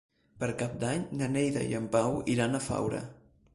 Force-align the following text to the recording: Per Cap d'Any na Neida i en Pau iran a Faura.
Per 0.43 0.47
Cap 0.61 0.73
d'Any 0.83 1.03
na 1.19 1.27
Neida 1.35 1.67
i 1.73 1.77
en 1.83 1.87
Pau 1.99 2.19
iran 2.37 2.57
a 2.57 2.65
Faura. 2.71 3.07